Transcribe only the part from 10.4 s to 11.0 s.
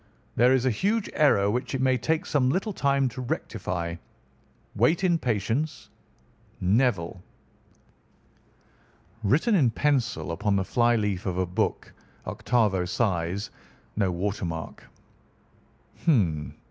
the fly